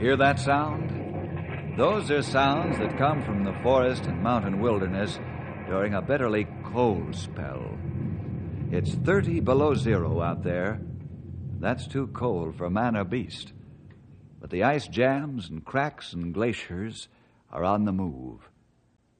[0.00, 1.76] Hear that sound?
[1.76, 5.20] Those are sounds that come from the forest and mountain wilderness
[5.68, 7.78] during a bitterly cold spell.
[8.70, 10.80] It's 30 below zero out there.
[11.58, 13.52] That's too cold for man or beast.
[14.40, 17.08] But the ice jams and cracks and glaciers
[17.52, 18.48] are on the move.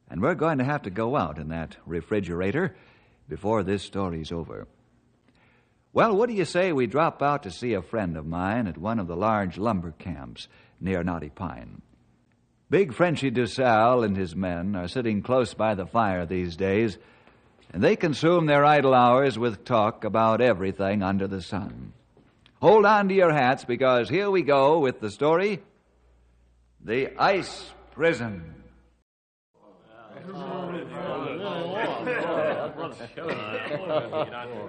[0.08, 2.74] And we're going to have to go out in that refrigerator
[3.28, 4.66] before this story's over.
[5.92, 8.78] Well, what do you say we drop out to see a friend of mine at
[8.78, 10.48] one of the large lumber camps
[10.80, 11.82] near Knotty Pine?
[12.70, 16.98] Big Frenchy DuSalle and his men are sitting close by the fire these days,
[17.72, 21.92] and they consume their idle hours with talk about everything under the sun.
[22.60, 25.60] Hold on to your hats because here we go with the story
[26.84, 28.54] The Ice Prison.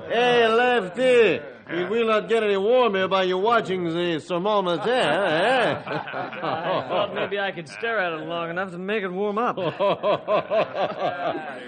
[0.09, 1.39] Hey, Lefty,
[1.77, 5.81] you will not get any warmer by you watching the thermometer, eh?
[5.86, 9.58] I thought maybe I could stare at it long enough to make it warm up.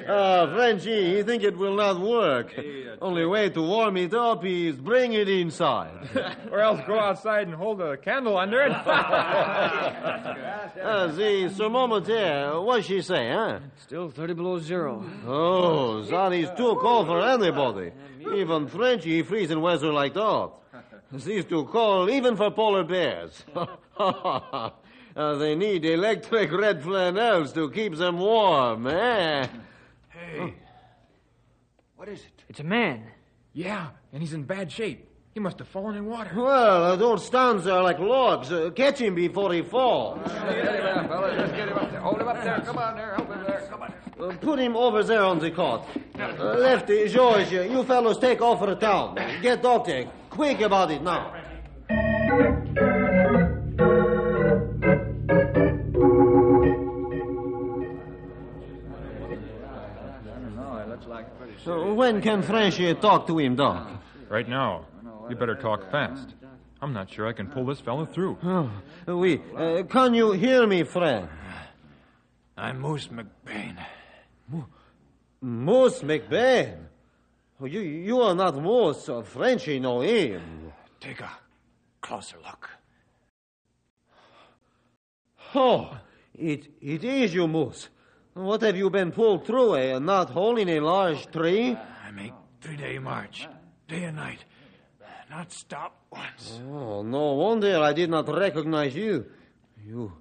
[0.05, 2.53] Ah, Frenchy, you think it will not work.
[3.01, 6.09] Only way to warm it up is bring it inside.
[6.51, 8.71] or else go outside and hold a candle under it.
[10.83, 13.59] Uh, the thermometer, what she say, huh?
[13.81, 15.05] Still 30 below zero.
[15.25, 17.91] Oh, that is too cold for anybody.
[18.35, 20.51] Even Frenchy freeze in weather like that.
[21.11, 23.43] This is too cold even for polar bears.
[23.97, 24.71] uh,
[25.15, 29.47] they need electric red flannels to keep them warm, eh?
[30.09, 30.55] hey.
[31.95, 32.43] What is it?
[32.49, 33.03] It's a man.
[33.53, 35.07] Yeah, and he's in bad shape.
[35.33, 36.31] He must have fallen in water.
[36.35, 38.51] Well, uh, don't stand there like logs.
[38.51, 40.19] Uh, catch him before he falls.
[40.27, 41.37] Get him up, fellas.
[41.37, 42.01] Let's get him up there.
[42.01, 42.61] Hold him up there.
[42.61, 43.15] Come on there.
[43.15, 43.62] Help him there.
[44.23, 44.35] Come on.
[44.35, 45.87] Uh, put him over there on the cot.
[46.17, 49.15] Uh, Lefty, George, you fellows take off for the town.
[49.41, 50.05] Get doctor.
[50.29, 51.33] Quick about it now.
[61.95, 63.87] When can Frenchy talk to him, Doc?
[64.29, 64.85] Right now.
[65.29, 66.33] You better talk fast.
[66.81, 68.37] I'm not sure I can pull this fellow through.
[68.43, 68.69] Oh,
[69.07, 69.41] oui.
[69.55, 71.29] Uh, can you hear me, friend?
[72.57, 73.77] I'm Moose McBain.
[75.41, 76.77] Moose McBain.
[77.59, 80.71] Oh, you, you are not Moose, uh, Frenchy know him.
[80.99, 81.31] Take a
[82.01, 82.69] closer look.
[85.55, 85.97] Oh,
[86.33, 87.89] it, it is you, Moose.
[88.33, 91.77] What have you been pulled through, a knot hole in a large tree?
[92.05, 93.47] I make three day march,
[93.87, 94.43] day and night.
[95.29, 96.59] Not stop once.
[96.69, 99.25] Oh, no wonder I did not recognize you.
[99.85, 100.13] You,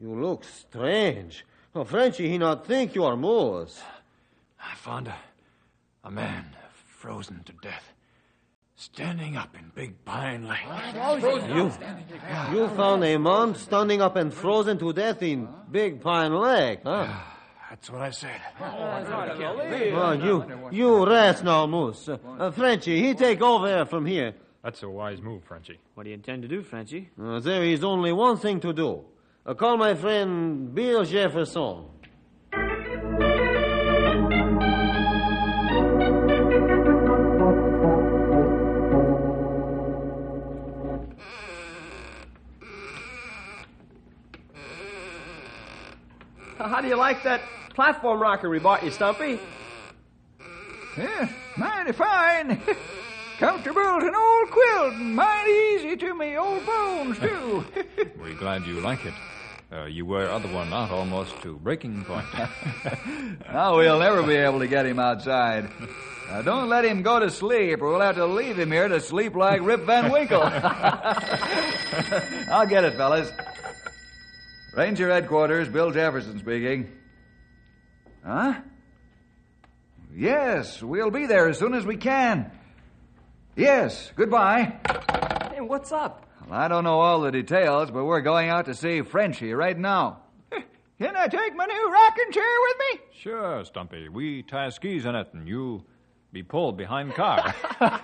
[0.00, 1.44] you look strange.
[1.74, 3.80] Oh, Frenchy, he not think you are Moose.
[4.60, 5.14] I found a,
[6.02, 6.44] a man
[6.96, 7.92] frozen to death,
[8.74, 10.58] standing up in Big Pine Lake.
[11.48, 11.72] You,
[12.52, 17.06] you found a man standing up and frozen to death in Big Pine Lake, huh?
[17.70, 18.40] That's what I said.
[18.60, 22.08] Oh, you, you rest now, Moose.
[22.08, 24.34] Uh, Frenchy, he take over from here.
[24.64, 25.78] That's a wise move, Frenchy.
[25.94, 27.10] What do you intend to do, Frenchy?
[27.22, 29.04] Uh, there is only one thing to do.
[29.46, 31.86] Uh, call my friend Bill Jefferson.
[46.58, 47.40] How do you like that
[47.74, 49.40] platform rocker we bought you, Stumpy?
[50.98, 52.60] Yeah, mighty fine.
[53.38, 57.64] Comfortable as an old quilt and mighty easy to me old bones, too.
[58.20, 59.14] We're glad you like it.
[59.72, 62.26] Uh, you wear other one out almost to breaking point.
[63.52, 65.68] Now we'll never be able to get him outside.
[66.28, 69.00] Now, don't let him go to sleep, or we'll have to leave him here to
[69.00, 70.42] sleep like Rip Van Winkle.
[72.52, 73.30] I'll get it, fellas.
[74.76, 76.96] Ranger headquarters, Bill Jefferson speaking.
[78.24, 78.60] Huh?
[80.14, 82.52] Yes, we'll be there as soon as we can.
[83.56, 84.78] Yes, goodbye.
[85.52, 86.29] Hey, what's up?
[86.50, 89.78] Well, I don't know all the details, but we're going out to see Frenchy right
[89.78, 90.22] now.
[90.98, 93.00] Can I take my new rocking chair with me?
[93.16, 94.08] Sure, Stumpy.
[94.08, 95.84] We tie skis in it, and you
[96.32, 97.54] be pulled behind car.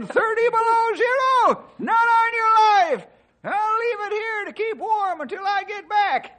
[0.00, 1.64] It's 30 below zero.
[1.80, 3.06] Not on your life.
[3.42, 6.37] I'll leave it here to keep warm until I get back.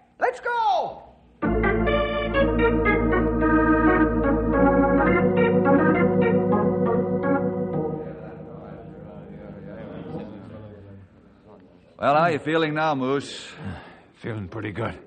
[12.00, 13.46] Well, how are you feeling now, Moose?
[14.22, 14.98] Feeling pretty good.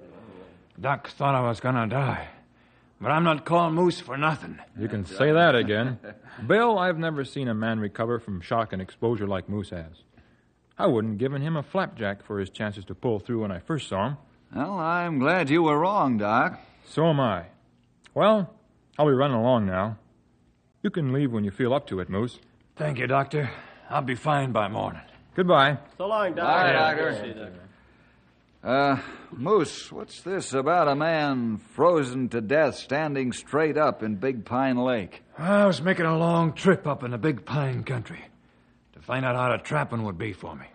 [0.79, 2.29] Doc thought I was gonna die.
[3.01, 4.59] But I'm not calling Moose for nothing.
[4.79, 5.99] you can say that again.
[6.47, 10.03] Bill, I've never seen a man recover from shock and exposure like Moose has.
[10.79, 13.59] I wouldn't have given him a flapjack for his chances to pull through when I
[13.59, 14.17] first saw him.
[14.55, 16.61] Well, I'm glad you were wrong, Doc.
[16.87, 17.47] So am I.
[18.13, 18.55] Well,
[18.99, 19.97] I'll be running along now.
[20.83, 22.39] You can leave when you feel up to it, Moose.
[22.77, 23.51] Thank you, Doctor.
[23.89, 25.01] I'll be fine by morning.
[25.35, 25.79] Goodbye.
[25.97, 26.45] So long, Doc.
[26.47, 27.19] Bye, Doctor.
[27.21, 27.59] see you, Doctor.
[28.63, 28.97] Uh,
[29.33, 34.77] Moose, what's this about a man frozen to death standing straight up in Big Pine
[34.77, 35.23] Lake?
[35.37, 38.21] I was making a long trip up in the Big Pine country
[38.93, 40.67] to find out how the trapping would be for me.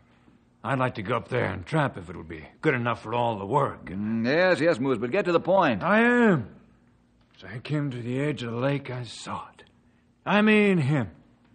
[0.63, 3.13] I'd like to go up there and trap if it would be good enough for
[3.13, 3.85] all the work.
[3.85, 5.81] Mm, yes, yes, Moose, but get to the point.
[5.81, 6.49] I am.
[7.37, 9.63] As I came to the edge of the lake, I saw it.
[10.25, 11.11] I mean him.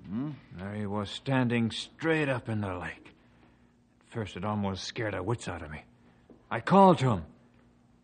[0.09, 0.31] Hmm?
[0.59, 3.15] There he was standing straight up in the lake.
[4.01, 5.83] At first, it almost scared the wits out of me.
[6.51, 7.25] I called to him,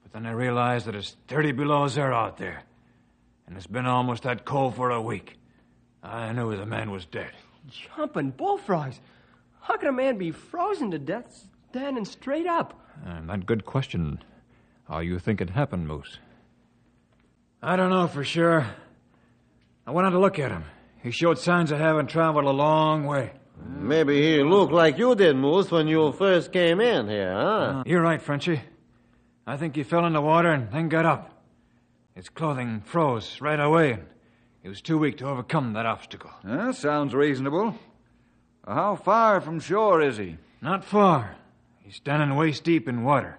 [0.02, 2.62] but then I realized that it's 30 below zero out there,
[3.46, 5.36] and it's been almost that cold for a week.
[6.02, 7.30] I knew the man was dead.
[7.68, 9.00] Jumping bullfrogs.
[9.60, 12.80] How can a man be frozen to death standing straight up?
[13.04, 14.22] And that good question.
[14.88, 16.18] How you think it happened, Moose?
[17.62, 18.66] I don't know for sure.
[19.86, 20.64] I went out to look at him.
[21.08, 23.32] He showed signs of having traveled a long way.
[23.66, 27.48] Maybe he looked like you did, Moose, when you first came in here, huh?
[27.48, 28.60] Uh, you're right, Frenchy.
[29.46, 31.32] I think he fell in the water and then got up.
[32.14, 34.04] His clothing froze right away, and
[34.62, 36.30] he was too weak to overcome that obstacle.
[36.44, 37.78] That sounds reasonable.
[38.66, 40.36] How far from shore is he?
[40.60, 41.38] Not far.
[41.78, 43.38] He's standing waist deep in water.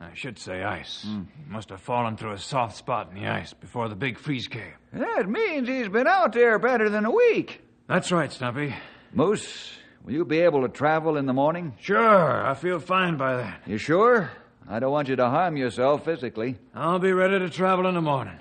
[0.00, 1.04] I should say ice.
[1.04, 4.48] He must have fallen through a soft spot in the ice before the big freeze
[4.48, 4.72] came.
[4.94, 7.60] That means he's been out there better than a week.
[7.86, 8.74] That's right, Stumpy.
[9.12, 9.72] Moose,
[10.04, 11.74] will you be able to travel in the morning?
[11.80, 13.60] Sure, I feel fine by that.
[13.66, 14.30] You sure?
[14.68, 16.56] I don't want you to harm yourself physically.
[16.74, 18.38] I'll be ready to travel in the morning.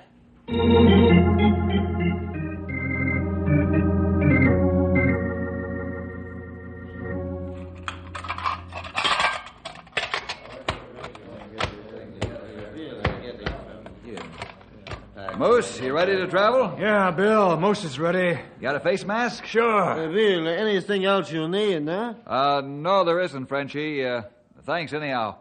[15.60, 16.74] Moose, you ready to travel?
[16.80, 18.40] Yeah, Bill, Moose is ready.
[18.62, 19.44] Got a face mask?
[19.46, 19.92] Sure.
[19.92, 22.14] Uh, Bill, anything else you need, huh?
[22.26, 24.06] Uh, no, there isn't, Frenchy.
[24.06, 24.22] Uh,
[24.64, 25.36] thanks anyhow.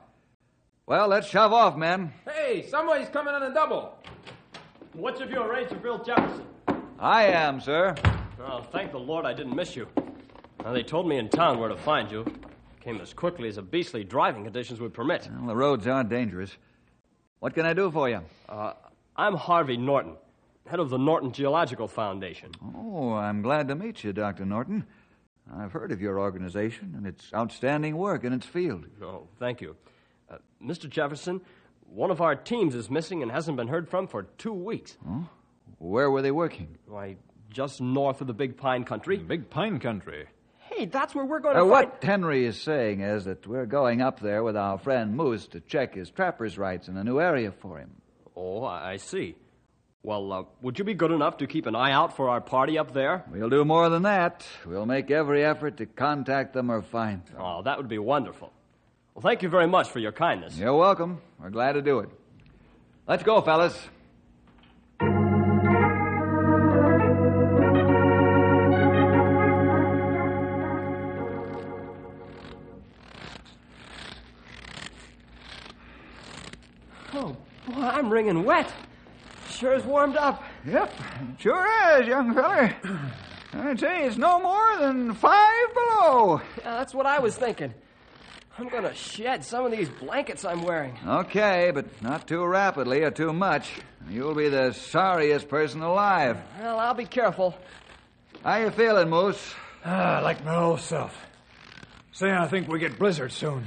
[0.86, 2.12] Well, let's shove off, men.
[2.28, 3.96] Hey, somebody's coming on a double.
[4.92, 6.44] What's if you're Ranger Bill Jefferson?
[6.98, 7.94] I am, sir.
[8.40, 9.86] Well, thank the Lord I didn't miss you.
[10.64, 12.24] Now, they told me in town where to find you.
[12.80, 15.28] Came as quickly as the beastly driving conditions would permit.
[15.32, 16.50] Well, the roads aren't dangerous.
[17.38, 18.22] What can I do for you?
[18.48, 18.72] Uh,
[19.20, 20.16] I'm Harvey Norton,
[20.66, 22.52] head of the Norton Geological Foundation.
[22.76, 24.46] Oh, I'm glad to meet you, Dr.
[24.46, 24.86] Norton.
[25.52, 28.84] I've heard of your organization and its outstanding work in its field.
[29.02, 29.74] Oh, thank you.
[30.30, 30.88] Uh, Mr.
[30.88, 31.40] Jefferson,
[31.90, 34.96] one of our teams is missing and hasn't been heard from for two weeks.
[35.78, 36.78] Where were they working?
[36.86, 37.16] Why,
[37.50, 39.16] just north of the Big Pine Country.
[39.16, 40.26] Big Pine Country.
[40.58, 41.70] Hey, that's where we're going to Uh, find...
[41.90, 45.60] what Henry is saying is that we're going up there with our friend Moose to
[45.60, 47.90] check his trapper's rights in a new area for him.
[48.40, 49.34] Oh, I see.
[50.04, 52.78] Well, uh, would you be good enough to keep an eye out for our party
[52.78, 53.24] up there?
[53.32, 54.46] We'll do more than that.
[54.64, 57.36] We'll make every effort to contact them or find them.
[57.40, 58.52] Oh, that would be wonderful.
[59.14, 60.56] Well, thank you very much for your kindness.
[60.56, 61.20] You're welcome.
[61.40, 62.10] We're glad to do it.
[63.08, 63.76] Let's go, fellas.
[78.08, 78.72] I'm wringing wet.
[79.50, 80.42] Sure is warmed up.
[80.64, 80.94] Yep,
[81.36, 82.74] sure is, young feller.
[83.52, 86.40] I'd say it's no more than five below.
[86.56, 87.74] Yeah, that's what I was thinking.
[88.56, 90.96] I'm going to shed some of these blankets I'm wearing.
[91.06, 93.72] Okay, but not too rapidly or too much.
[94.08, 96.38] You'll be the sorriest person alive.
[96.62, 97.54] Well, I'll be careful.
[98.42, 99.54] How you feeling, Moose?
[99.84, 101.14] Ah, like my old self.
[102.12, 103.66] Say, I think we get blizzard soon.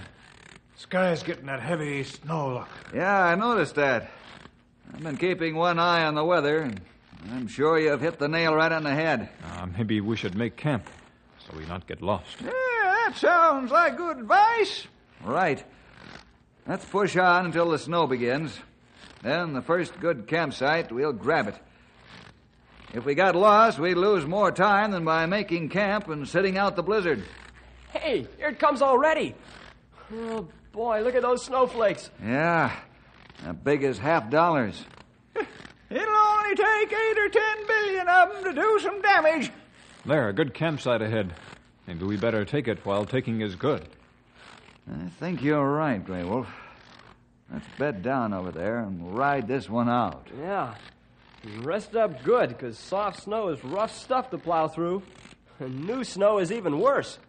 [0.78, 2.70] Sky's getting that heavy snow look.
[2.92, 4.10] Yeah, I noticed that.
[4.94, 6.82] I've been keeping one eye on the weather, and
[7.32, 9.30] I'm sure you've hit the nail right on the head.
[9.44, 10.90] Uh, maybe we should make camp
[11.40, 12.38] so we not get lost.
[12.44, 14.88] Yeah, that sounds like good advice.
[15.24, 15.64] Right.
[16.68, 18.58] Let's push on until the snow begins.
[19.24, 21.56] Then, the first good campsite, we'll grab it.
[22.94, 26.76] If we got lost, we'd lose more time than by making camp and sitting out
[26.76, 27.24] the blizzard.
[27.94, 29.36] Hey, here it comes already.
[30.14, 32.10] Oh, boy, look at those snowflakes.
[32.24, 32.76] Yeah,
[33.46, 34.84] as big as half dollars.
[35.90, 39.52] It'll only take eight or ten billion of them to do some damage.
[40.06, 41.34] There, a good campsite ahead.
[41.88, 43.88] Maybe we better take it while taking is good.
[44.92, 46.48] I think you're right, Grey Wolf.
[47.52, 50.28] Let's bed down over there and ride this one out.
[50.40, 50.76] Yeah.
[51.44, 55.04] And Rest up good, because soft snow is rough stuff to plow through.
[55.60, 57.20] And new snow is even worse.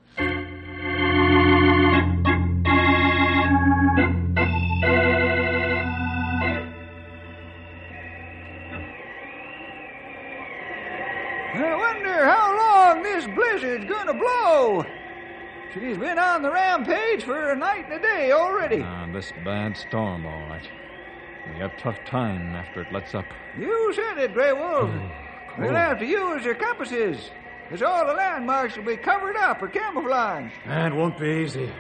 [13.72, 14.84] This blizzard's gonna blow.
[15.74, 18.82] She's been on the rampage for a night and a day already.
[18.82, 20.68] Ah, this bad storm, all right.
[21.52, 23.24] We have tough time after it lets up.
[23.58, 24.90] You said it, Grey Wolf.
[25.58, 27.30] We'll have to use your compasses,
[27.64, 30.54] because all the landmarks will be covered up or camouflaged.
[30.66, 31.70] It won't be easy,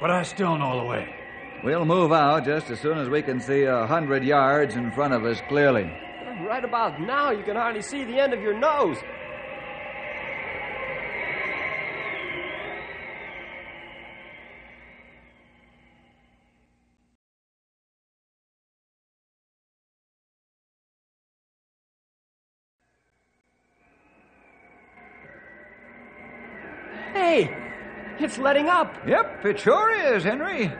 [0.00, 1.14] but I still know the way.
[1.62, 5.14] We'll move out just as soon as we can see a hundred yards in front
[5.14, 5.90] of us clearly.
[6.46, 8.98] Right about now, you can hardly see the end of your nose.
[28.34, 28.92] It's letting up.
[29.06, 30.72] Yep, it sure is, Henry.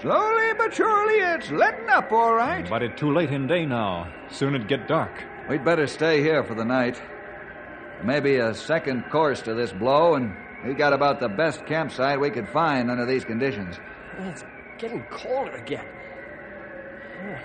[0.00, 2.68] Slowly but surely, it's letting up, all right.
[2.68, 4.12] But it's too late in day now.
[4.30, 5.10] Soon it'd get dark.
[5.48, 7.02] We'd better stay here for the night.
[8.04, 12.30] Maybe a second course to this blow, and we got about the best campsite we
[12.30, 13.76] could find under these conditions.
[14.20, 14.44] It's
[14.78, 15.86] getting colder again.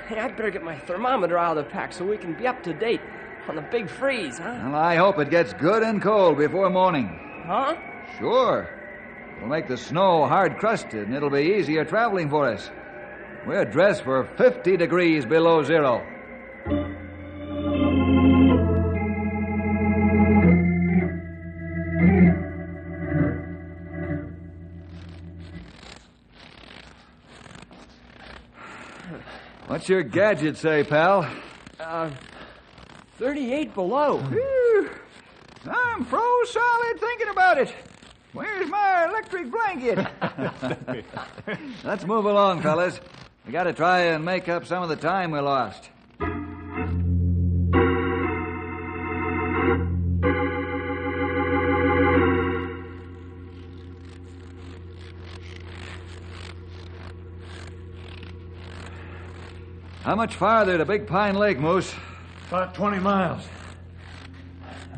[0.08, 2.62] Hey, I'd better get my thermometer out of the pack so we can be up
[2.64, 3.02] to date
[3.48, 4.60] on the big freeze, huh?
[4.64, 7.08] Well, I hope it gets good and cold before morning.
[7.48, 7.76] Huh?
[8.20, 8.79] Sure.
[9.40, 12.70] We'll make the snow hard crusted, and it'll be easier traveling for us.
[13.48, 16.06] We're dressed for 50 degrees below zero.
[29.68, 31.32] What's your gadget say, pal?
[31.80, 32.10] Uh,
[33.18, 34.22] 38 below.
[34.30, 34.90] Phew.
[35.66, 37.74] I'm froze solid thinking about it.
[38.34, 40.08] Where's my electric blanket?
[41.84, 43.00] Let's move along, fellas.
[43.46, 45.90] We gotta try and make up some of the time we lost.
[60.04, 61.94] How much farther to Big Pine Lake, Moose?
[62.48, 63.44] About 20 miles.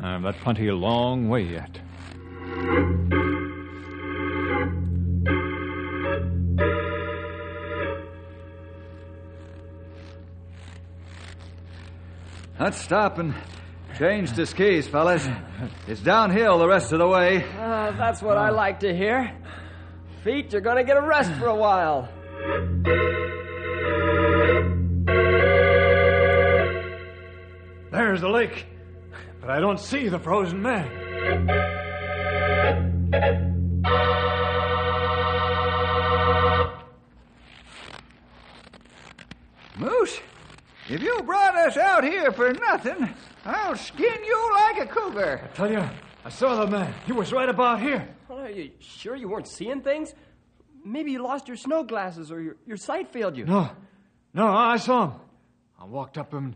[0.02, 1.81] Uh, that plenty a long way yet.
[12.62, 13.34] Let's stop and
[13.98, 15.28] change to skis, fellas.
[15.88, 17.44] It's downhill the rest of the way.
[17.58, 19.36] Uh, that's what I like to hear.
[20.22, 22.08] Feet, you're gonna get a rest for a while.
[27.90, 28.66] There's the lake,
[29.40, 31.81] but I don't see the frozen man.
[40.92, 43.08] If you brought us out here for nothing,
[43.46, 45.40] I'll skin you like a cougar.
[45.42, 45.88] I tell you,
[46.22, 46.92] I saw the man.
[47.06, 48.06] He was right about here.
[48.28, 50.14] Are you sure you weren't seeing things?
[50.84, 53.46] Maybe you lost your snow glasses or your, your sight failed you.
[53.46, 53.70] No,
[54.34, 55.20] no, I saw him.
[55.80, 56.54] I walked up him.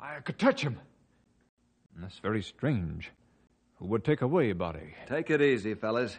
[0.00, 0.78] I could touch him.
[1.94, 3.10] And that's very strange.
[3.78, 4.94] Who would take away a body?
[5.06, 6.16] Take it easy, fellas.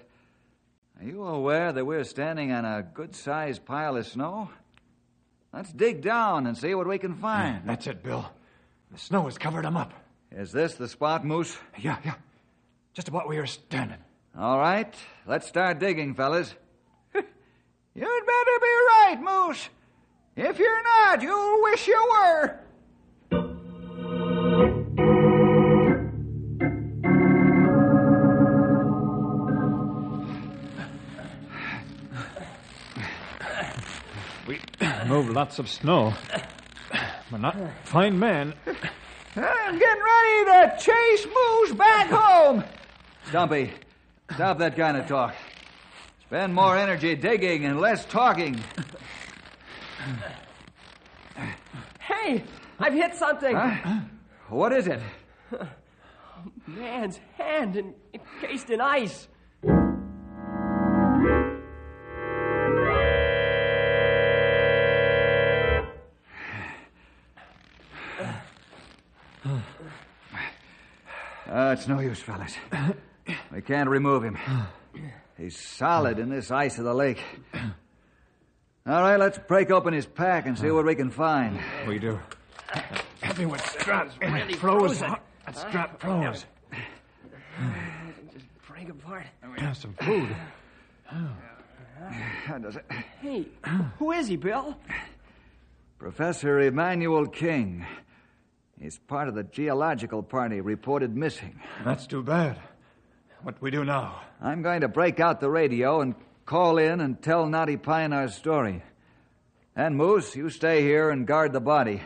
[1.00, 4.50] Are you aware that we're standing on a good sized pile of snow?
[5.58, 7.64] Let's dig down and see what we can find.
[7.66, 8.32] That's it, Bill.
[8.92, 9.92] The snow has covered him up.
[10.32, 11.58] Is this the spot, Moose?
[11.80, 12.14] Yeah, yeah.
[12.94, 13.98] Just about where you're standing.
[14.38, 14.94] All right,
[15.26, 16.54] let's start digging, fellas.
[17.16, 17.26] You'd
[17.96, 19.70] better be right, Moose.
[20.36, 22.60] If you're not, you'll wish you were.
[35.38, 36.12] Lots of snow,
[37.29, 38.56] but not find man.
[39.36, 42.63] I'm getting ready to chase Moose back home.
[43.27, 43.72] Stumpy,
[44.34, 45.36] stop that kind of talk.
[46.24, 48.60] Spend more energy digging and less talking.
[52.00, 52.44] Hey,
[52.79, 53.56] I've hit something.
[53.56, 54.00] Huh?
[54.50, 55.00] What is it?
[56.65, 59.27] Man's hand en- encased in ice.
[71.77, 72.55] It's no use, fellas.
[73.53, 74.38] We can't remove him.
[75.38, 77.24] He's solid in this ice of the lake.
[77.53, 81.60] All right, let's break open his pack and see what we can find.
[81.88, 82.19] We do.
[83.22, 84.12] Tell me what strap
[84.55, 85.00] froze.
[85.01, 85.22] That
[85.53, 86.46] strap froze.
[88.34, 89.27] Just break apart.
[89.53, 90.36] We have some food.
[91.05, 92.86] How does it?
[93.22, 93.46] Hey,
[94.00, 94.75] who is he, Bill?
[96.00, 97.86] Professor Emmanuel King.
[98.79, 101.60] He's part of the geological party reported missing.
[101.84, 102.60] That's too bad.
[103.41, 104.22] What we do now?
[104.41, 106.15] I'm going to break out the radio and
[106.46, 108.84] call in and tell Knotty Pine our story.
[109.75, 112.01] And Moose, you stay here and guard the body.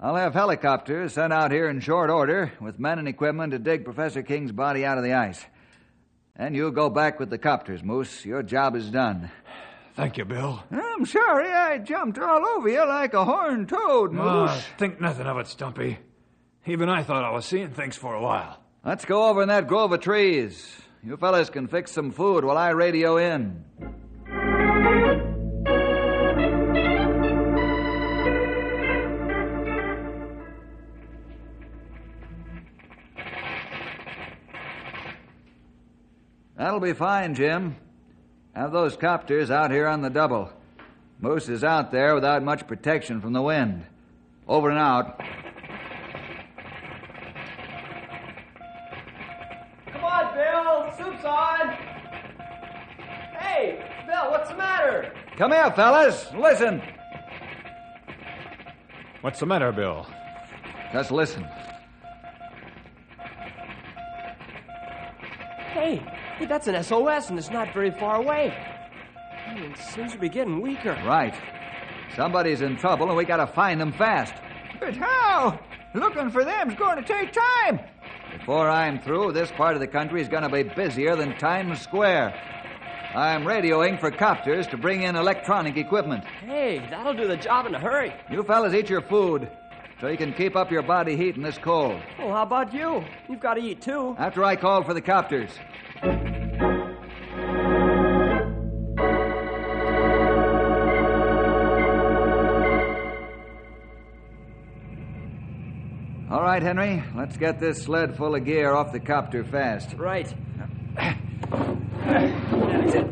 [0.00, 3.84] I'll have helicopters sent out here in short order with men and equipment to dig
[3.84, 5.44] Professor King's body out of the ice.
[6.36, 8.24] And you go back with the copters, Moose.
[8.24, 9.30] Your job is done.
[9.98, 10.62] Thank you, Bill.
[10.70, 14.22] I'm sorry I jumped all over you like a horned toad, Moose.
[14.24, 15.98] Ah, think nothing of it, Stumpy.
[16.66, 18.62] Even I thought I was seeing things for a while.
[18.84, 20.80] Let's go over in that grove of trees.
[21.02, 23.64] You fellas can fix some food while I radio in.
[36.56, 37.74] That'll be fine, Jim.
[38.54, 40.50] Have those copters out here on the double.
[41.20, 43.84] Moose is out there without much protection from the wind.
[44.46, 45.18] Over and out.
[49.92, 50.92] Come on, Bill.
[50.96, 51.70] Soup's on.
[53.38, 55.12] Hey, Bill, what's the matter?
[55.36, 56.26] Come here, fellas.
[56.34, 56.82] Listen.
[59.20, 60.06] What's the matter, Bill?
[60.92, 61.44] Just listen.
[65.72, 66.02] Hey,
[66.38, 68.50] hey, that's an SOS, and it's not very far away.
[69.44, 70.92] Hey, It seems to be getting weaker.
[71.04, 71.34] Right.
[72.16, 74.34] Somebody's in trouble, and we gotta find them fast.
[74.80, 75.58] But how?
[75.94, 77.80] Looking for them's going to take time.
[78.38, 82.34] Before I'm through, this part of the country is gonna be busier than Times Square.
[83.14, 86.24] I'm radioing for copters to bring in electronic equipment.
[86.44, 88.12] Hey, that'll do the job in a hurry.
[88.30, 89.48] You fellas eat your food
[90.00, 92.00] so you can keep up your body heat in this cold.
[92.18, 93.02] Well, how about you?
[93.28, 94.14] You've got to eat too.
[94.18, 95.50] After I call for the copters.
[106.48, 109.92] Right, Henry, let's get this sled full of gear off the copter fast.
[109.92, 110.34] Right.
[112.06, 113.06] That's it.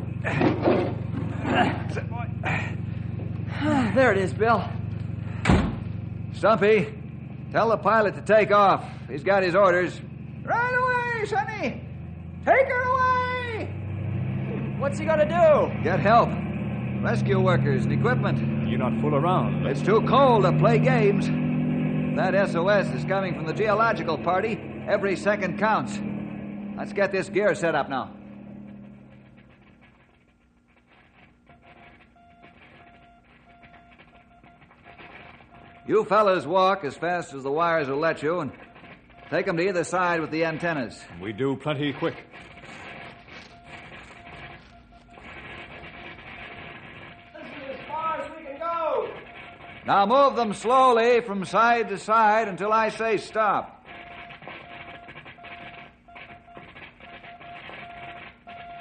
[3.94, 4.66] There it is, Bill.
[6.32, 6.94] Stumpy,
[7.52, 8.82] tell the pilot to take off.
[9.06, 10.00] He's got his orders.
[10.42, 11.82] Right away, Sonny.
[12.46, 13.66] Take her away.
[14.78, 15.82] What's he gonna do?
[15.82, 16.30] Get help.
[17.02, 18.66] Rescue workers and equipment.
[18.66, 19.66] You're not fool around.
[19.66, 21.28] It's too cold to play games.
[22.16, 24.58] That SOS is coming from the geological party.
[24.88, 26.00] Every second counts.
[26.74, 28.10] Let's get this gear set up now.
[35.86, 38.50] You fellas walk as fast as the wires will let you and
[39.28, 41.04] take 'em to either side with the antennas.
[41.20, 42.16] We do plenty quick.
[49.86, 53.84] Now move them slowly from side to side until I say stop.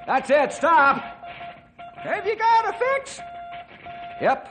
[0.08, 1.04] That's it, stop.
[1.98, 3.20] Have you got a fix?
[4.20, 4.50] Yep,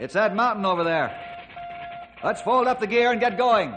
[0.00, 1.16] it's that mountain over there.
[2.24, 3.72] Let's fold up the gear and get going.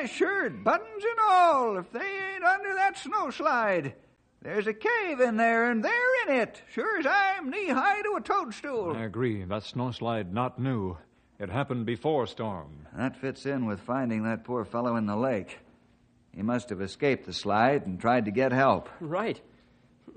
[0.00, 3.92] My shirt, buttons and all, if they ain't under that snowslide.
[4.40, 8.14] There's a cave in there, and they're in it, sure as I'm knee high to
[8.16, 8.96] a toadstool.
[8.96, 9.44] I agree.
[9.44, 10.96] That snowslide not new.
[11.38, 12.86] It happened before storm.
[12.96, 15.58] That fits in with finding that poor fellow in the lake.
[16.34, 18.88] He must have escaped the slide and tried to get help.
[19.00, 19.38] Right.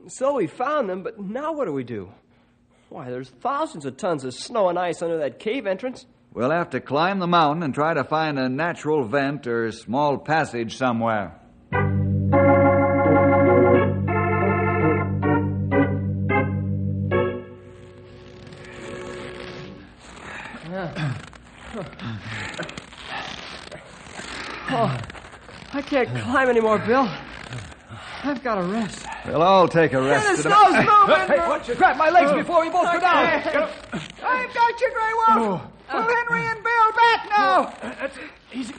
[0.08, 2.10] So we found them, but now what do we do?
[2.88, 6.06] Why, there's thousands of tons of snow and ice under that cave entrance.
[6.34, 10.18] We'll have to climb the mountain and try to find a natural vent or small
[10.18, 11.40] passage somewhere.
[24.76, 25.00] Oh,
[25.74, 27.08] I can't climb anymore, Bill.
[28.24, 29.06] I've got to rest.
[29.28, 30.26] We'll all take a rest.
[30.26, 31.28] Yeah, the snow's moving.
[31.28, 32.38] Hey, watch you grab my legs oh.
[32.38, 33.44] before we both go down.
[34.24, 35.62] I've got you, Grey Wolf.
[35.62, 35.73] Oh.
[35.94, 37.74] Pull Henry and Bill back now.
[38.52, 38.74] Easy.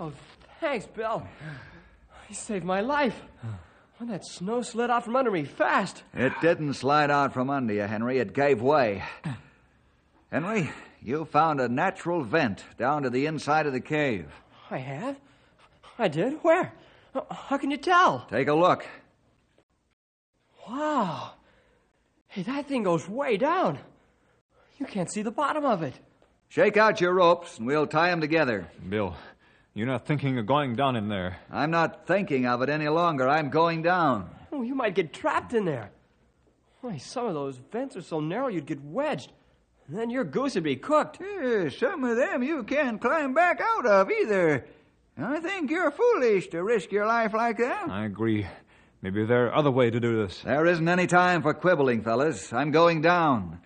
[0.00, 0.12] Oh,
[0.60, 1.24] thanks, Bill.
[2.28, 3.14] You saved my life.
[3.98, 6.02] When that snow slid out from under me fast.
[6.12, 8.18] It didn't slide out from under you, Henry.
[8.18, 9.04] It gave way.
[10.32, 14.26] Henry, you found a natural vent down to the inside of the cave.
[14.68, 15.16] I have?
[15.96, 16.42] I did?
[16.42, 16.72] Where?
[17.30, 18.26] How can you tell?
[18.28, 18.84] Take a look.
[20.68, 21.34] Wow.
[22.32, 23.78] Hey, that thing goes way down.
[24.78, 25.92] You can't see the bottom of it.
[26.48, 28.66] Shake out your ropes and we'll tie them together.
[28.88, 29.14] Bill,
[29.74, 31.36] you're not thinking of going down in there.
[31.50, 33.28] I'm not thinking of it any longer.
[33.28, 34.30] I'm going down.
[34.50, 35.90] Oh, you might get trapped in there.
[36.80, 39.30] Why, some of those vents are so narrow you'd get wedged.
[39.86, 41.18] And then your goose would be cooked.
[41.20, 44.64] Yeah, some of them you can't climb back out of either.
[45.18, 47.90] I think you're foolish to risk your life like that.
[47.90, 48.46] I agree.
[49.02, 50.40] Maybe there are other way to do this.
[50.42, 52.52] There isn't any time for quibbling, fellas.
[52.52, 53.58] I'm going down.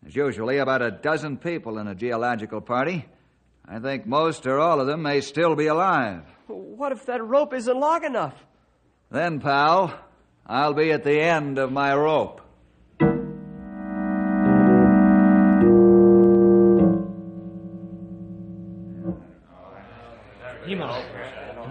[0.00, 3.04] There's usually about a dozen people in a geological party.
[3.68, 6.22] I think most or all of them may still be alive.
[6.46, 8.34] What if that rope isn't long enough?
[9.10, 9.92] Then, pal,
[10.46, 12.40] I'll be at the end of my rope.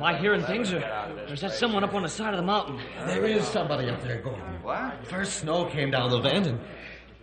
[0.06, 2.46] Am I hearing things, or, or is that someone up on the side of the
[2.46, 2.80] mountain?
[3.08, 4.62] There is somebody up there, Gordon.
[4.62, 5.06] What?
[5.08, 6.60] First snow came down the vent, and,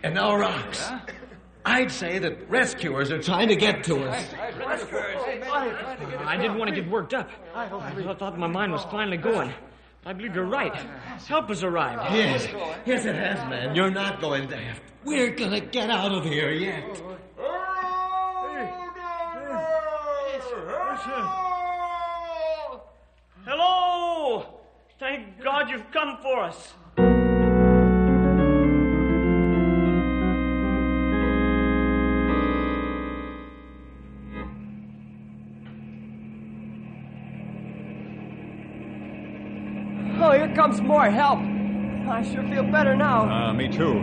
[0.03, 0.91] and now rocks.
[1.65, 4.27] I'd say that rescuers are trying to get to us.
[6.27, 7.31] I didn't want to get worked up.
[7.55, 9.53] I thought my mind was finally going.
[10.05, 10.75] I believe you're right.
[11.29, 12.13] Help has arrived.
[12.13, 12.49] Yes,
[12.85, 13.77] yes, it has, man.
[13.77, 14.83] You're not going daft.
[15.05, 17.01] We're gonna get out of here yet.
[23.45, 24.61] Hello!
[25.01, 26.75] Thank God you've come for us.
[40.21, 41.39] Oh, here comes more help.
[41.39, 43.29] I sure feel better now.
[43.31, 44.01] Ah, me too.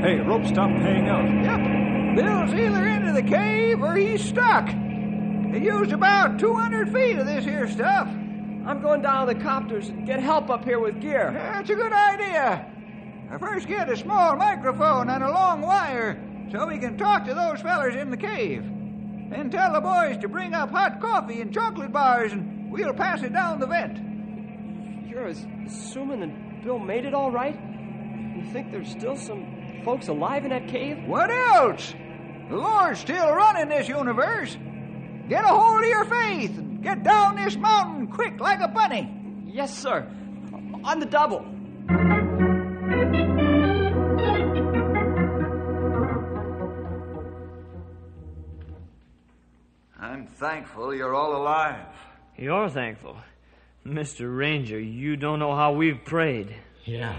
[0.00, 1.26] Hey, rope stopped paying out.
[1.44, 2.16] Yep.
[2.16, 4.66] Bill's either into the cave or he's stuck.
[4.68, 8.08] He used about 200 feet of this here stuff.
[8.64, 11.32] I'm going down to the copters and get help up here with gear.
[11.32, 12.66] That's a good idea.
[13.30, 16.22] Now first get a small microphone and a long wire
[16.52, 18.64] so we can talk to those fellers in the cave.
[19.30, 23.22] Then tell the boys to bring up hot coffee and chocolate bars and we'll pass
[23.22, 23.98] it down the vent.
[25.08, 27.58] You're assuming that Bill made it all right?
[28.36, 30.98] You think there's still some folks alive in that cave?
[31.06, 31.94] What else?
[32.48, 34.56] The Lord's still running this universe.
[35.28, 39.14] Get a hold of your faith and get down this mountain quick like a bunny.
[39.46, 40.06] Yes, sir.
[40.84, 41.46] On the double.
[49.98, 51.86] I'm thankful you're all alive.
[52.36, 53.16] You're thankful.
[53.86, 54.36] Mr.
[54.36, 56.54] Ranger, you don't know how we've prayed.
[56.84, 57.16] Yeah,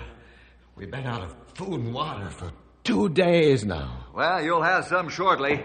[0.76, 2.52] we've been out of food and water for
[2.84, 4.06] two days now.
[4.14, 5.64] Well, you'll have some shortly.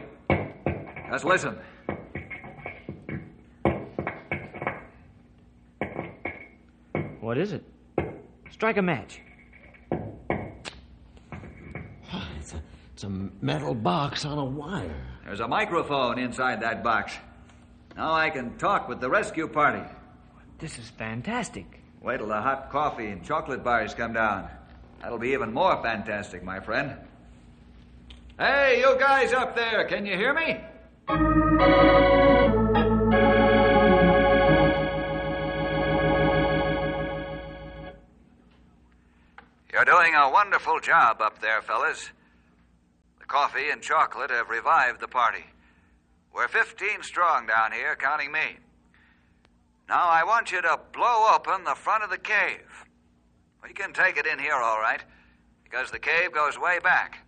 [1.10, 1.58] Just listen.
[7.28, 7.62] What is it?
[8.50, 9.20] Strike a match.
[12.10, 12.62] Ah, it's a,
[12.94, 15.04] it's a metal box on a wire.
[15.26, 17.12] There's a microphone inside that box.
[17.98, 19.82] Now I can talk with the rescue party.
[20.58, 21.82] This is fantastic.
[22.00, 24.48] Wait till the hot coffee and chocolate bars come down.
[25.02, 26.96] That'll be even more fantastic, my friend.
[28.38, 30.56] Hey, you guys up there, can you hear me?
[39.78, 42.10] You're doing a wonderful job up there, fellas.
[43.20, 45.44] The coffee and chocolate have revived the party.
[46.34, 48.56] We're 15 strong down here, counting me.
[49.88, 52.66] Now I want you to blow open the front of the cave.
[53.62, 55.00] We can take it in here, all right,
[55.62, 57.18] because the cave goes way back.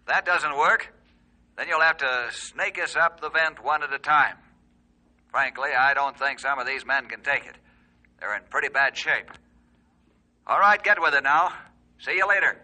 [0.00, 0.92] If that doesn't work,
[1.56, 4.38] then you'll have to snake us up the vent one at a time.
[5.30, 7.54] Frankly, I don't think some of these men can take it.
[8.18, 9.30] They're in pretty bad shape.
[10.48, 11.52] All right, get with it now.
[11.98, 12.58] See you later.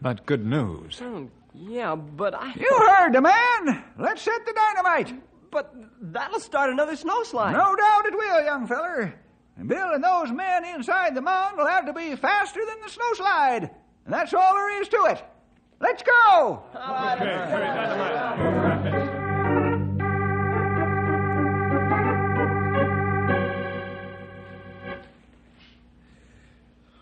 [0.00, 0.98] That's good news.
[0.98, 2.52] Hmm, yeah, but I.
[2.54, 3.84] You heard the man.
[3.98, 5.22] Let's set the dynamite.
[5.50, 7.52] But that'll start another snowslide.
[7.52, 9.14] No doubt it will, young feller.
[9.56, 12.90] And Bill and those men inside the mound will have to be faster than the
[12.90, 13.70] snowslide.
[14.04, 15.24] And that's all there is to it.
[15.80, 16.62] Let's go!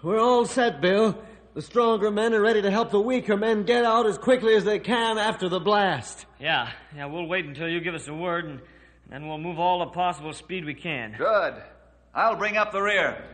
[0.03, 1.19] We're all set, Bill.
[1.57, 4.65] The stronger men are ready to help the weaker men get out as quickly as
[4.65, 6.27] they can after the blast.
[6.39, 8.61] Yeah, yeah, we'll wait until you give us a word, and
[9.09, 11.15] then we'll move all the possible speed we can.
[11.17, 11.55] Good.
[12.15, 13.25] I'll bring up the rear.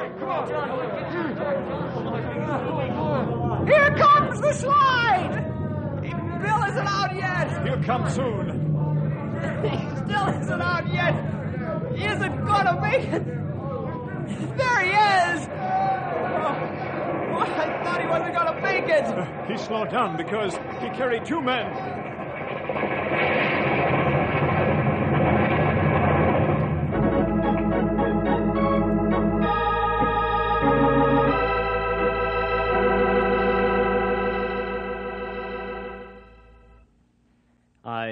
[0.00, 0.16] Here
[3.98, 5.44] comes the slide!
[6.00, 7.66] Bill isn't out yet!
[7.66, 8.70] He'll come soon.
[9.62, 11.14] He still isn't out yet.
[11.94, 13.24] He isn't gonna make it.
[14.56, 15.48] There he is.
[17.32, 19.04] Oh, I thought he wasn't gonna make it.
[19.50, 21.66] He slowed down because he carried two men.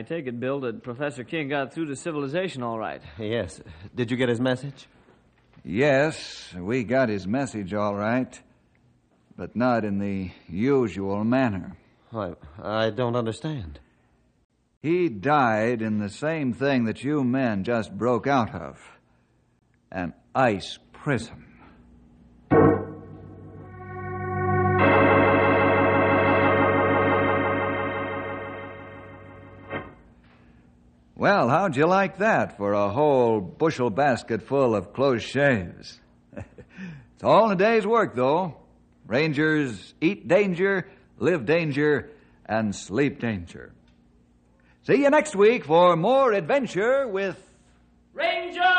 [0.09, 3.03] Take it, Bill, that Professor King got through to civilization all right.
[3.19, 3.61] Yes.
[3.95, 4.87] Did you get his message?
[5.65, 8.41] Yes, we got his message all right,
[9.37, 11.77] but not in the usual manner.
[12.13, 13.81] I, I don't understand.
[14.81, 18.81] He died in the same thing that you men just broke out of
[19.93, 21.48] an ice prison.
[31.29, 36.01] Well, how'd you like that for a whole bushel basket full of close shaves?
[36.35, 38.57] it's all in a day's work, though.
[39.07, 40.89] Rangers eat danger,
[41.19, 42.09] live danger,
[42.47, 43.75] and sleep danger.
[44.85, 47.37] See you next week for more adventure with
[48.15, 48.78] Ranger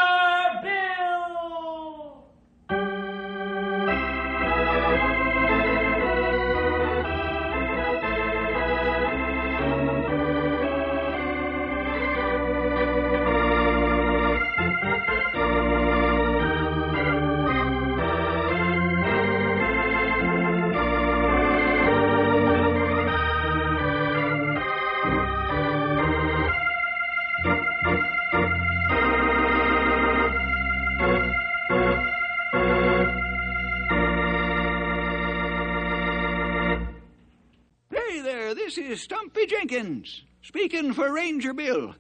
[38.69, 41.95] this is Stumpy Jenkins, speaking for Ranger Bill.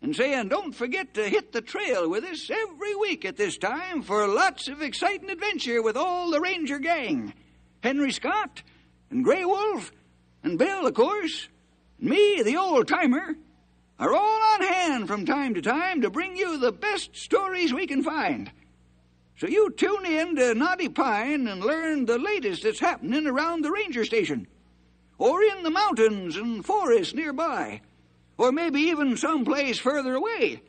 [0.00, 4.00] And saying, don't forget to hit the trail with us every week at this time
[4.00, 7.34] for lots of exciting adventure with all the Ranger gang.
[7.82, 8.62] Henry Scott,
[9.10, 9.92] and Grey Wolf,
[10.42, 11.46] and Bill, of course,
[12.00, 13.36] and me, the old timer,
[13.98, 17.86] are all on hand from time to time to bring you the best stories we
[17.86, 18.50] can find.
[19.36, 23.70] So you tune in to Knotty Pine and learn the latest that's happening around the
[23.70, 24.46] ranger station
[25.18, 27.80] or in the mountains and forests nearby,
[28.38, 30.62] or maybe even someplace further away.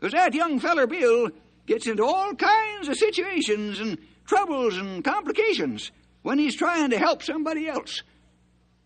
[0.00, 1.30] 'Cause that young feller Bill
[1.66, 5.90] gets into all kinds of situations and troubles and complications
[6.22, 8.02] when he's trying to help somebody else.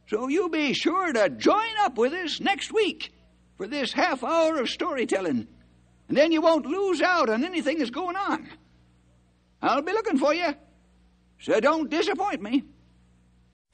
[0.08, 3.12] So you be sure to join up with us next week
[3.56, 5.46] for this half hour of storytelling,
[6.08, 8.48] and then you won't lose out on anything that's going on.
[9.61, 10.54] I'll be looking for you,
[11.40, 12.64] so don't disappoint me.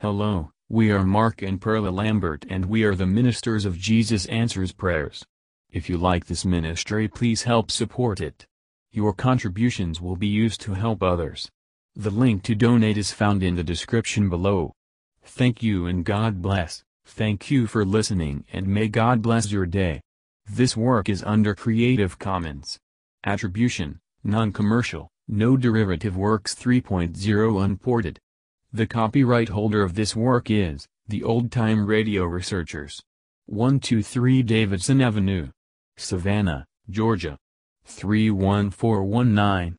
[0.00, 4.72] Hello, we are Mark and Perla Lambert and we are the ministers of Jesus Answers
[4.72, 5.22] Prayers.
[5.70, 8.46] If you like this ministry please help support it.
[8.90, 11.50] Your contributions will be used to help others.
[11.94, 14.72] The link to donate is found in the description below.
[15.22, 16.82] Thank you and God bless.
[17.04, 20.00] Thank you for listening and may God bless your day.
[20.48, 22.78] This work is under Creative Commons.
[23.22, 28.18] Attribution, non-commercial, no derivative works 3.0 unported.
[28.74, 33.00] The copyright holder of this work is, the Old Time Radio Researchers.
[33.46, 35.50] 123 Davidson Avenue.
[35.96, 37.38] Savannah, Georgia.
[37.84, 39.72] 31419.